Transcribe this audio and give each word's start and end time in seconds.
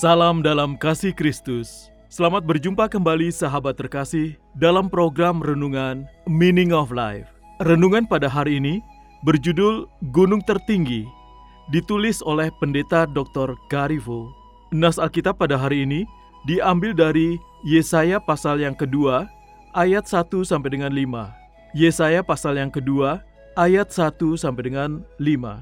Salam 0.00 0.40
dalam 0.40 0.80
kasih 0.80 1.12
Kristus. 1.12 1.92
Selamat 2.08 2.40
berjumpa 2.48 2.88
kembali 2.88 3.28
sahabat 3.28 3.76
terkasih 3.76 4.32
dalam 4.56 4.88
program 4.88 5.44
renungan 5.44 6.08
Meaning 6.24 6.72
of 6.72 6.88
Life. 6.88 7.28
Renungan 7.60 8.08
pada 8.08 8.24
hari 8.24 8.56
ini 8.56 8.80
berjudul 9.28 9.84
Gunung 10.08 10.40
Tertinggi, 10.40 11.04
ditulis 11.68 12.24
oleh 12.24 12.48
Pendeta 12.64 13.04
Dr. 13.04 13.52
Garifo. 13.68 14.32
Nas 14.72 14.96
Alkitab 14.96 15.36
pada 15.36 15.60
hari 15.60 15.84
ini 15.84 16.08
diambil 16.48 16.96
dari 16.96 17.36
Yesaya 17.68 18.16
pasal 18.24 18.56
yang 18.64 18.72
kedua, 18.72 19.28
ayat 19.76 20.08
1 20.08 20.32
sampai 20.48 20.80
dengan 20.80 20.96
5. 20.96 21.76
Yesaya 21.76 22.24
pasal 22.24 22.56
yang 22.56 22.72
kedua, 22.72 23.20
ayat 23.52 23.92
1 23.92 24.16
sampai 24.40 24.64
dengan 24.64 25.04
5. 25.20 25.60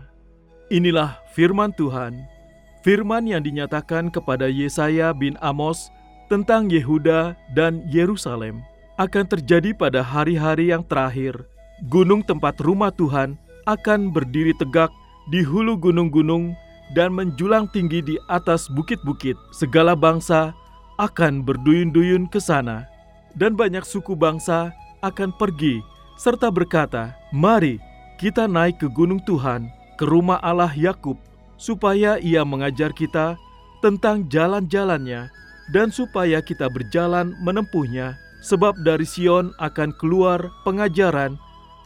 Inilah 0.70 1.19
firman 1.34 1.75
Tuhan 1.75 2.38
firman 2.83 3.27
yang 3.27 3.43
dinyatakan 3.43 4.11
kepada 4.12 4.47
Yesaya 4.47 5.11
bin 5.15 5.34
Amos 5.43 5.91
tentang 6.29 6.69
Yehuda 6.69 7.34
dan 7.57 7.83
Yerusalem 7.89 8.62
akan 8.98 9.25
terjadi 9.31 9.73
pada 9.73 10.03
hari-hari 10.03 10.75
yang 10.75 10.83
terakhir. 10.84 11.47
Gunung 11.87 12.27
tempat 12.27 12.59
rumah 12.59 12.91
Tuhan 12.91 13.39
akan 13.65 14.11
berdiri 14.11 14.53
tegak 14.59 14.91
di 15.31 15.47
hulu 15.47 15.79
gunung-gunung 15.79 16.56
dan 16.97 17.15
menjulang 17.15 17.71
tinggi 17.71 18.03
di 18.03 18.17
atas 18.27 18.67
bukit-bukit. 18.73 19.39
Segala 19.55 19.95
bangsa 19.95 20.56
akan 20.99 21.47
berduyun-duyun 21.47 22.27
ke 22.27 22.43
sana, 22.43 22.91
dan 23.39 23.55
banyak 23.55 23.87
suku 23.87 24.19
bangsa 24.19 24.75
akan 25.05 25.31
pergi 25.39 25.79
serta 26.19 26.51
berkata, 26.51 27.15
"Mari 27.31 27.79
kita 28.19 28.51
naik 28.51 28.83
ke 28.83 28.91
gunung 28.91 29.23
Tuhan, 29.23 29.71
ke 29.95 30.03
rumah 30.03 30.43
Allah 30.43 30.75
Yakub, 30.75 31.15
supaya 31.59 32.17
ia 32.23 32.47
mengajar 32.47 32.95
kita 32.95 33.34
tentang 33.83 34.25
jalan-jalannya 34.31 35.28
dan 35.75 35.92
supaya 35.92 36.41
kita 36.41 36.70
berjalan 36.70 37.37
menempuhnya 37.42 38.17
sebab 38.41 38.78
dari 38.87 39.05
Sion 39.05 39.50
akan 39.59 39.91
keluar 39.98 40.48
pengajaran 40.62 41.37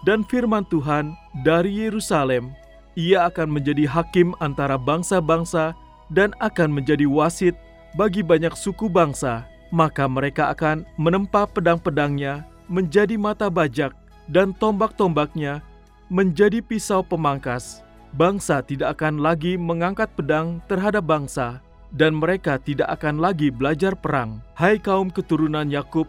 dan 0.04 0.22
firman 0.28 0.68
Tuhan 0.68 1.16
dari 1.42 1.72
Yerusalem. 1.88 2.52
Ia 2.92 3.32
akan 3.32 3.56
menjadi 3.56 3.88
hakim 3.88 4.36
antara 4.44 4.76
bangsa-bangsa 4.76 5.72
dan 6.12 6.36
akan 6.44 6.76
menjadi 6.76 7.08
wasit 7.08 7.56
bagi 7.96 8.20
banyak 8.20 8.52
suku 8.52 8.92
bangsa. 8.92 9.48
Maka 9.72 10.04
mereka 10.04 10.52
akan 10.52 10.84
menempa 11.00 11.48
pedang-pedangnya 11.48 12.44
menjadi 12.68 13.16
mata 13.16 13.48
bajak 13.48 13.96
dan 14.28 14.52
tombak-tombaknya 14.52 15.64
menjadi 16.12 16.60
pisau 16.60 17.00
pemangkas 17.00 17.80
bangsa 18.12 18.60
tidak 18.60 19.00
akan 19.00 19.24
lagi 19.24 19.56
mengangkat 19.56 20.12
pedang 20.12 20.60
terhadap 20.68 21.04
bangsa, 21.08 21.64
dan 21.92 22.16
mereka 22.16 22.60
tidak 22.60 22.88
akan 23.00 23.20
lagi 23.20 23.48
belajar 23.48 23.96
perang. 23.96 24.40
Hai 24.56 24.76
kaum 24.80 25.08
keturunan 25.08 25.68
Yakub, 25.68 26.08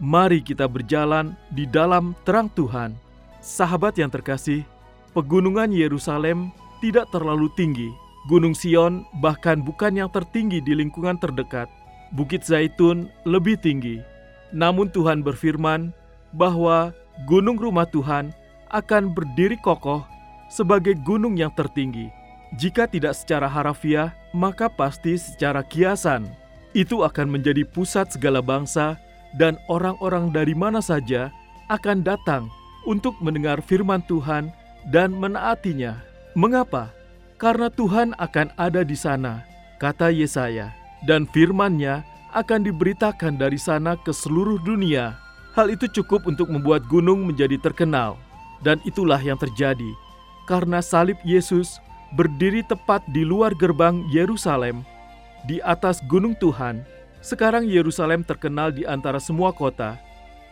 mari 0.00 0.40
kita 0.40 0.64
berjalan 0.68 1.36
di 1.52 1.68
dalam 1.68 2.16
terang 2.24 2.48
Tuhan. 2.52 2.96
Sahabat 3.44 4.00
yang 4.00 4.08
terkasih, 4.08 4.64
pegunungan 5.12 5.68
Yerusalem 5.68 6.48
tidak 6.80 7.08
terlalu 7.12 7.52
tinggi. 7.56 7.92
Gunung 8.24 8.56
Sion 8.56 9.04
bahkan 9.20 9.60
bukan 9.60 10.00
yang 10.00 10.08
tertinggi 10.08 10.64
di 10.64 10.72
lingkungan 10.72 11.20
terdekat. 11.20 11.68
Bukit 12.16 12.40
Zaitun 12.40 13.12
lebih 13.28 13.60
tinggi. 13.60 14.00
Namun 14.48 14.88
Tuhan 14.88 15.20
berfirman 15.20 15.92
bahwa 16.32 16.96
gunung 17.28 17.60
rumah 17.60 17.84
Tuhan 17.84 18.32
akan 18.72 19.12
berdiri 19.12 19.60
kokoh 19.60 20.08
sebagai 20.54 20.94
gunung 21.02 21.34
yang 21.34 21.50
tertinggi. 21.50 22.14
Jika 22.54 22.86
tidak 22.86 23.18
secara 23.18 23.50
harafiah, 23.50 24.14
maka 24.30 24.70
pasti 24.70 25.18
secara 25.18 25.66
kiasan. 25.66 26.30
Itu 26.70 27.02
akan 27.02 27.26
menjadi 27.34 27.66
pusat 27.66 28.14
segala 28.14 28.38
bangsa 28.38 28.94
dan 29.34 29.58
orang-orang 29.66 30.30
dari 30.30 30.54
mana 30.54 30.78
saja 30.78 31.34
akan 31.66 32.06
datang 32.06 32.46
untuk 32.86 33.18
mendengar 33.18 33.58
firman 33.58 33.98
Tuhan 34.06 34.54
dan 34.94 35.10
menaatinya. 35.10 35.98
Mengapa? 36.38 36.94
Karena 37.34 37.66
Tuhan 37.66 38.14
akan 38.14 38.54
ada 38.54 38.86
di 38.86 38.94
sana, 38.94 39.42
kata 39.82 40.14
Yesaya, 40.14 40.70
dan 41.02 41.26
firman-Nya 41.34 42.06
akan 42.30 42.62
diberitakan 42.62 43.34
dari 43.34 43.58
sana 43.58 43.98
ke 43.98 44.14
seluruh 44.14 44.62
dunia. 44.62 45.18
Hal 45.58 45.70
itu 45.70 45.90
cukup 45.90 46.30
untuk 46.30 46.50
membuat 46.50 46.86
gunung 46.86 47.26
menjadi 47.26 47.58
terkenal, 47.58 48.18
dan 48.62 48.78
itulah 48.86 49.18
yang 49.18 49.38
terjadi 49.38 49.90
karena 50.44 50.80
salib 50.84 51.16
Yesus 51.24 51.80
berdiri 52.14 52.62
tepat 52.64 53.02
di 53.10 53.26
luar 53.26 53.52
gerbang 53.58 54.04
Yerusalem, 54.12 54.86
di 55.48 55.58
atas 55.64 56.00
gunung 56.06 56.36
Tuhan. 56.38 56.84
Sekarang 57.24 57.64
Yerusalem 57.64 58.20
terkenal 58.20 58.68
di 58.68 58.84
antara 58.84 59.16
semua 59.16 59.50
kota, 59.50 59.96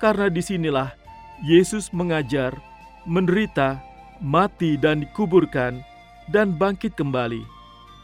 karena 0.00 0.32
di 0.32 0.40
sinilah 0.40 0.96
Yesus 1.44 1.92
mengajar, 1.92 2.56
menderita, 3.04 3.78
mati 4.18 4.80
dan 4.80 5.04
dikuburkan, 5.04 5.84
dan 6.32 6.56
bangkit 6.56 6.96
kembali, 6.96 7.44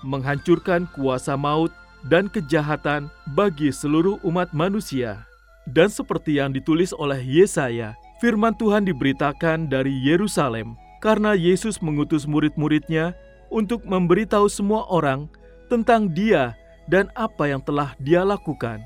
menghancurkan 0.05 0.85
kuasa 0.93 1.35
maut 1.35 1.73
dan 2.07 2.29
kejahatan 2.31 3.11
bagi 3.35 3.73
seluruh 3.73 4.21
umat 4.23 4.53
manusia. 4.53 5.25
Dan 5.69 5.93
seperti 5.93 6.41
yang 6.41 6.53
ditulis 6.53 6.97
oleh 6.97 7.21
Yesaya, 7.21 7.93
firman 8.25 8.57
Tuhan 8.57 8.89
diberitakan 8.89 9.69
dari 9.69 9.93
Yerusalem, 10.01 10.77
karena 10.99 11.35
Yesus 11.35 11.79
mengutus 11.79 12.27
murid-muridnya 12.27 13.15
untuk 13.49 13.87
memberitahu 13.87 14.51
semua 14.51 14.85
orang 14.91 15.31
tentang 15.71 16.11
Dia 16.11 16.59
dan 16.91 17.09
apa 17.15 17.49
yang 17.49 17.63
telah 17.63 17.95
Dia 18.03 18.27
lakukan. 18.27 18.83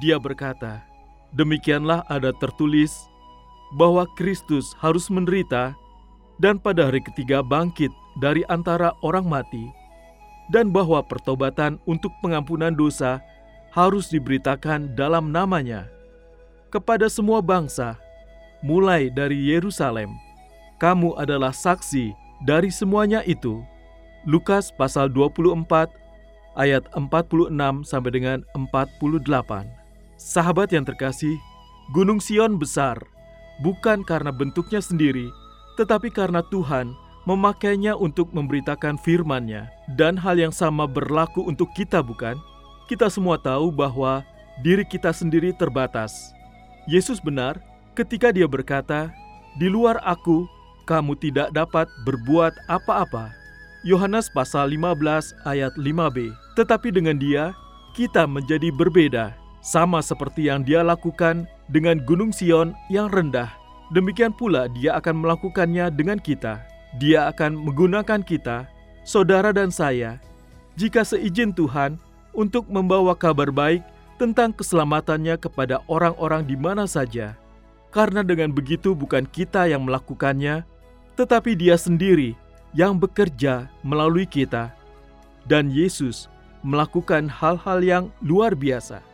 Dia 0.00 0.16
berkata, 0.18 0.82
"Demikianlah 1.36 2.02
ada 2.08 2.32
tertulis 2.36 2.92
bahwa 3.76 4.08
Kristus 4.18 4.72
harus 4.80 5.08
menderita 5.08 5.76
dan 6.40 6.58
pada 6.58 6.88
hari 6.90 7.00
ketiga 7.04 7.40
bangkit 7.44 7.92
dari 8.20 8.42
antara 8.50 8.92
orang 9.04 9.24
mati, 9.24 9.70
dan 10.50 10.74
bahwa 10.74 11.00
pertobatan 11.00 11.78
untuk 11.88 12.12
pengampunan 12.20 12.74
dosa 12.74 13.22
harus 13.72 14.12
diberitakan 14.12 14.92
dalam 14.92 15.32
namanya 15.32 15.88
kepada 16.68 17.08
semua 17.08 17.40
bangsa, 17.40 17.96
mulai 18.64 19.12
dari 19.12 19.52
Yerusalem." 19.52 20.31
Kamu 20.82 21.14
adalah 21.14 21.54
saksi 21.54 22.10
dari 22.42 22.66
semuanya 22.74 23.22
itu. 23.22 23.62
Lukas 24.26 24.74
pasal 24.74 25.06
24 25.06 25.62
ayat 26.58 26.82
46 26.98 27.54
sampai 27.86 28.10
dengan 28.10 28.42
48. 28.58 29.22
Sahabat 30.18 30.74
yang 30.74 30.82
terkasih, 30.82 31.38
Gunung 31.94 32.18
Sion 32.18 32.58
besar 32.58 32.98
bukan 33.62 34.02
karena 34.02 34.34
bentuknya 34.34 34.82
sendiri, 34.82 35.30
tetapi 35.78 36.10
karena 36.10 36.42
Tuhan 36.50 36.90
memakainya 37.30 37.94
untuk 37.94 38.34
memberitakan 38.34 38.98
firman-Nya. 38.98 39.70
Dan 39.94 40.18
hal 40.18 40.34
yang 40.34 40.50
sama 40.50 40.90
berlaku 40.90 41.46
untuk 41.46 41.70
kita 41.78 42.02
bukan? 42.02 42.34
Kita 42.90 43.06
semua 43.06 43.38
tahu 43.38 43.70
bahwa 43.70 44.26
diri 44.66 44.82
kita 44.82 45.14
sendiri 45.14 45.54
terbatas. 45.54 46.34
Yesus 46.90 47.22
benar 47.22 47.62
ketika 47.94 48.34
dia 48.34 48.50
berkata, 48.50 49.14
"Di 49.54 49.70
luar 49.70 50.02
aku 50.02 50.50
kamu 50.92 51.16
tidak 51.16 51.48
dapat 51.56 51.88
berbuat 52.04 52.52
apa-apa. 52.68 53.32
Yohanes 53.80 54.28
pasal 54.28 54.76
15 54.76 55.32
ayat 55.48 55.72
5b. 55.80 56.36
Tetapi 56.52 56.92
dengan 56.92 57.16
dia, 57.16 57.56
kita 57.96 58.28
menjadi 58.28 58.68
berbeda, 58.68 59.32
sama 59.64 60.04
seperti 60.04 60.52
yang 60.52 60.60
dia 60.60 60.84
lakukan 60.84 61.48
dengan 61.72 61.96
Gunung 62.04 62.28
Sion 62.28 62.76
yang 62.92 63.08
rendah. 63.08 63.48
Demikian 63.96 64.36
pula 64.36 64.68
dia 64.76 65.00
akan 65.00 65.24
melakukannya 65.24 65.88
dengan 65.88 66.20
kita. 66.20 66.60
Dia 67.00 67.32
akan 67.32 67.56
menggunakan 67.56 68.20
kita, 68.20 68.68
saudara 69.08 69.48
dan 69.48 69.72
saya, 69.72 70.20
jika 70.76 71.08
seizin 71.08 71.56
Tuhan, 71.56 71.96
untuk 72.36 72.68
membawa 72.68 73.16
kabar 73.16 73.48
baik 73.48 73.80
tentang 74.20 74.52
keselamatannya 74.52 75.40
kepada 75.40 75.80
orang-orang 75.88 76.44
di 76.44 76.56
mana 76.56 76.84
saja. 76.84 77.36
Karena 77.92 78.24
dengan 78.24 78.52
begitu 78.52 78.96
bukan 78.96 79.28
kita 79.28 79.68
yang 79.68 79.84
melakukannya, 79.84 80.64
tetapi 81.14 81.54
Dia 81.58 81.76
sendiri 81.76 82.34
yang 82.72 82.96
bekerja 82.96 83.68
melalui 83.84 84.24
kita, 84.24 84.72
dan 85.44 85.68
Yesus 85.68 86.30
melakukan 86.62 87.28
hal-hal 87.28 87.82
yang 87.82 88.04
luar 88.22 88.56
biasa. 88.56 89.11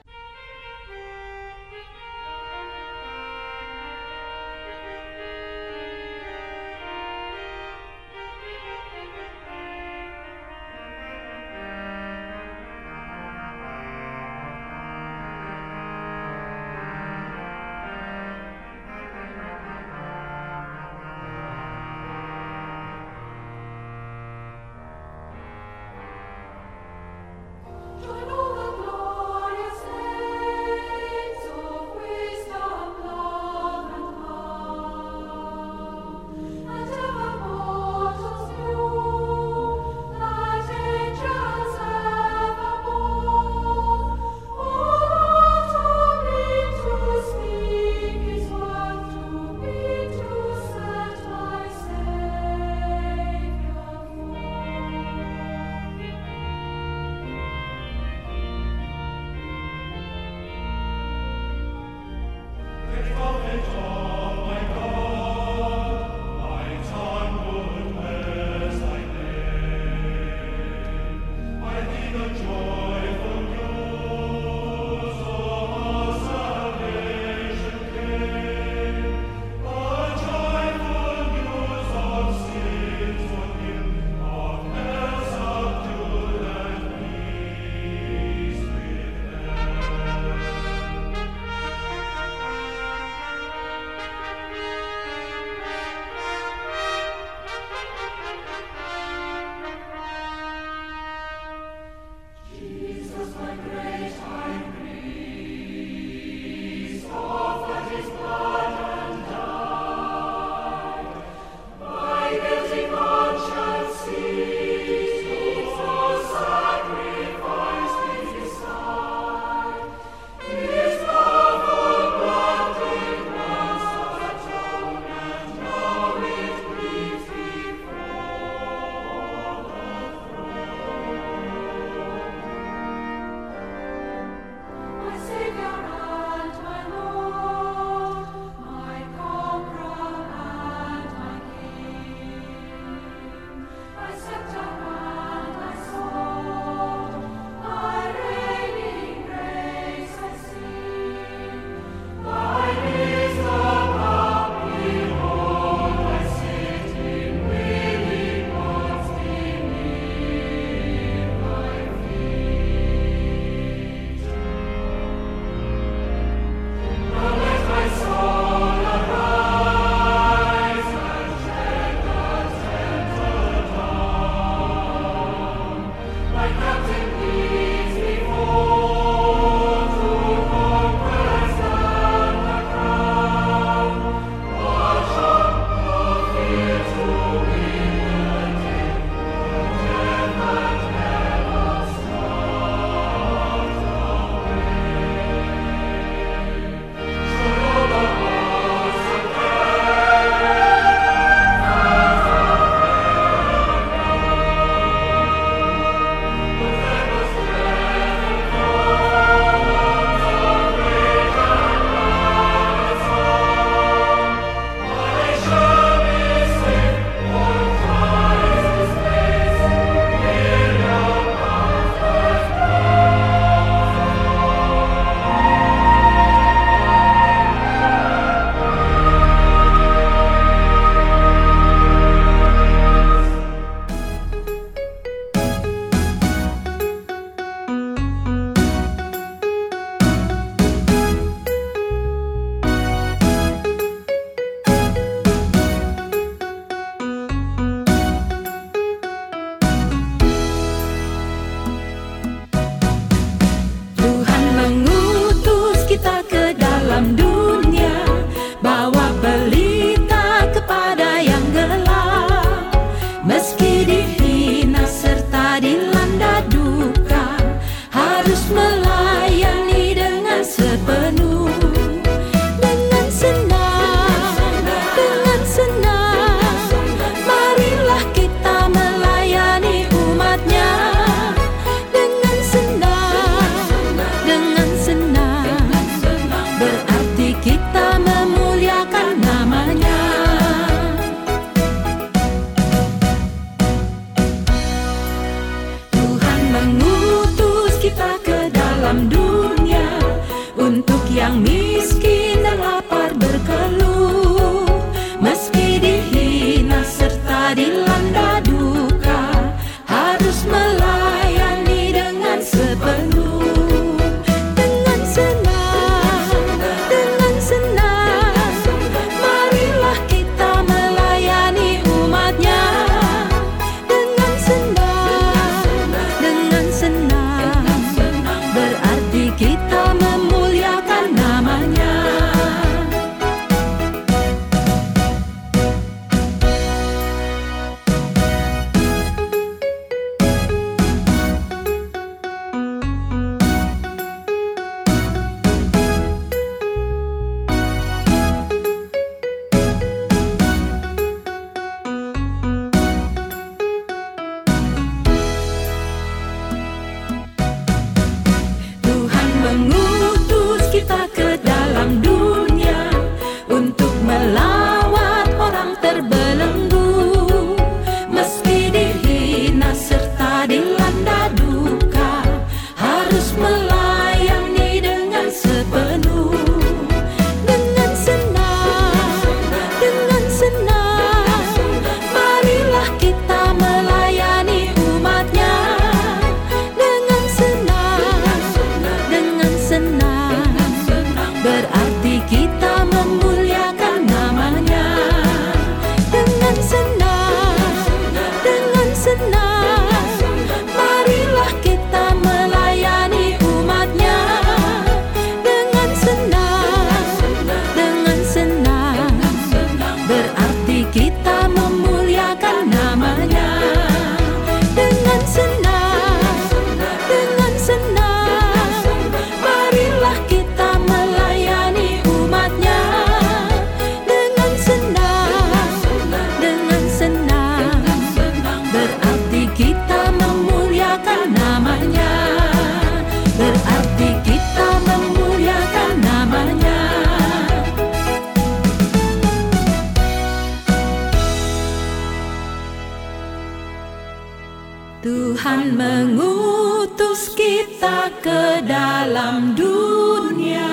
Mengutus 445.57 447.33
kita 447.33 448.13
ke 448.21 448.61
dalam 448.69 449.57
dunia. 449.57 450.69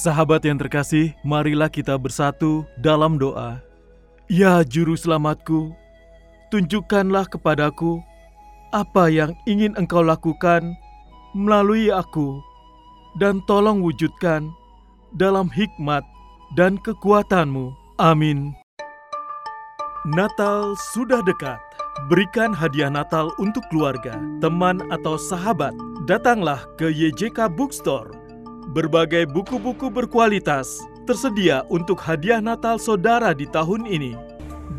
Sahabat 0.00 0.44
yang 0.48 0.56
terkasih, 0.56 1.12
marilah 1.20 1.68
kita 1.68 1.92
bersatu 2.00 2.64
dalam 2.80 3.20
doa. 3.20 3.60
Ya 4.32 4.64
Juru 4.64 4.96
Selamatku, 4.96 5.76
tunjukkanlah 6.48 7.28
kepadaku 7.28 8.00
apa 8.72 9.12
yang 9.12 9.36
ingin 9.44 9.76
Engkau 9.76 10.00
lakukan 10.00 10.72
melalui 11.36 11.92
aku, 11.92 12.40
dan 13.20 13.44
tolong 13.44 13.84
wujudkan 13.84 14.48
dalam 15.12 15.50
hikmat 15.50 16.06
dan 16.54 16.78
kekuatanmu. 16.82 17.74
Amin. 18.00 18.54
Natal 20.08 20.74
sudah 20.96 21.20
dekat. 21.22 21.60
Berikan 22.08 22.56
hadiah 22.56 22.88
Natal 22.88 23.28
untuk 23.36 23.60
keluarga, 23.68 24.16
teman, 24.40 24.80
atau 24.88 25.20
sahabat. 25.20 25.76
Datanglah 26.08 26.64
ke 26.80 26.88
YJK 26.88 27.52
Bookstore. 27.52 28.16
Berbagai 28.72 29.28
buku-buku 29.28 29.92
berkualitas 29.92 30.80
tersedia 31.04 31.66
untuk 31.68 32.00
hadiah 32.00 32.40
Natal 32.40 32.80
saudara 32.80 33.36
di 33.36 33.44
tahun 33.44 33.84
ini. 33.84 34.16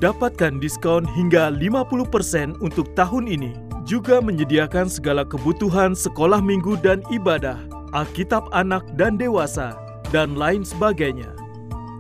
Dapatkan 0.02 0.58
diskon 0.58 1.06
hingga 1.06 1.54
50% 1.54 2.58
untuk 2.64 2.90
tahun 2.98 3.30
ini. 3.30 3.54
Juga 3.86 4.24
menyediakan 4.24 4.88
segala 4.90 5.22
kebutuhan 5.28 5.94
sekolah 5.94 6.40
minggu 6.40 6.80
dan 6.82 7.06
ibadah, 7.12 7.60
Alkitab 7.92 8.50
anak 8.56 8.82
dan 8.96 9.20
dewasa, 9.20 9.76
dan 10.10 10.34
lain 10.40 10.64
sebagainya. 10.66 11.41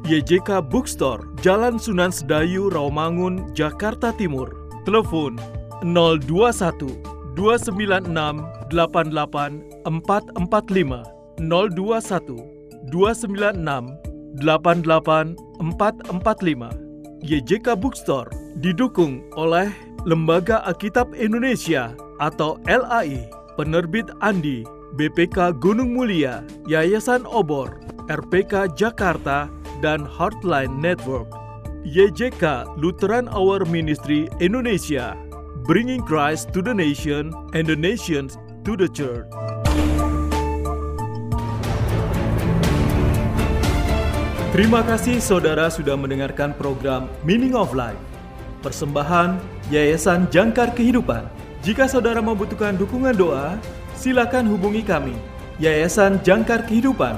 YJK 0.01 0.65
Bookstore, 0.65 1.29
Jalan 1.45 1.77
Sunan 1.77 2.09
Sedayu, 2.09 2.73
Rawamangun, 2.73 3.53
Jakarta 3.53 4.09
Timur. 4.17 4.49
Telepon 4.81 5.37
021 5.85 6.89
296 7.37 8.09
88 8.73 9.61
445 9.85 11.05
021 11.37 12.89
296 12.89 14.41
88 14.41 15.37
445 15.61 17.21
YJK 17.21 17.67
Bookstore 17.77 18.33
didukung 18.57 19.21
oleh 19.37 19.69
Lembaga 20.09 20.65
Alkitab 20.65 21.13
Indonesia 21.13 21.93
atau 22.17 22.57
LAI, 22.65 23.29
Penerbit 23.53 24.09
Andi, 24.25 24.65
BPK 24.97 25.61
Gunung 25.61 25.93
Mulia, 25.93 26.41
Yayasan 26.65 27.21
Obor, 27.29 27.77
RPK 28.09 28.73
Jakarta, 28.73 29.45
dan 29.81 30.05
Heartline 30.05 30.77
Network. 30.77 31.27
YJK 31.81 32.77
Lutheran 32.77 33.25
Hour 33.33 33.65
Ministry 33.65 34.29
Indonesia, 34.37 35.17
bringing 35.65 36.05
Christ 36.05 36.53
to 36.53 36.61
the 36.61 36.77
nation 36.77 37.33
and 37.57 37.65
the 37.65 37.73
nations 37.73 38.37
to 38.61 38.77
the 38.77 38.85
church. 38.85 39.25
Terima 44.53 44.85
kasih 44.85 45.17
saudara 45.17 45.73
sudah 45.73 45.97
mendengarkan 45.97 46.53
program 46.53 47.09
Meaning 47.25 47.57
of 47.57 47.73
Life. 47.73 47.97
Persembahan 48.61 49.41
Yayasan 49.73 50.29
Jangkar 50.29 50.77
Kehidupan. 50.77 51.25
Jika 51.65 51.89
saudara 51.89 52.21
membutuhkan 52.21 52.77
dukungan 52.77 53.17
doa, 53.17 53.57
silakan 53.97 54.45
hubungi 54.45 54.85
kami, 54.85 55.17
Yayasan 55.57 56.21
Jangkar 56.21 56.67
Kehidupan, 56.69 57.17